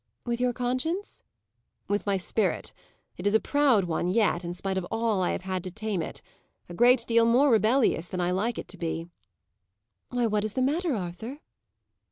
"With 0.25 0.41
your 0.41 0.51
conscience?" 0.51 1.23
"With 1.87 2.07
my 2.07 2.17
spirit. 2.17 2.73
It 3.17 3.27
is 3.27 3.35
a 3.35 3.39
proud 3.39 3.83
one 3.83 4.07
yet, 4.07 4.43
in 4.43 4.55
spite 4.55 4.79
of 4.79 4.87
all 4.89 5.21
I 5.21 5.29
have 5.29 5.43
had 5.43 5.63
to 5.65 5.69
tame 5.69 6.01
it; 6.01 6.23
a 6.67 6.73
great 6.73 7.05
deal 7.05 7.23
more 7.23 7.51
rebellious 7.51 8.07
than 8.07 8.19
I 8.19 8.31
like 8.31 8.57
it 8.57 8.67
to 8.69 8.79
be." 8.79 9.05
"Why, 10.09 10.25
what 10.25 10.43
is 10.43 10.53
the 10.53 10.61
matter, 10.63 10.95
Arthur?" 10.95 11.37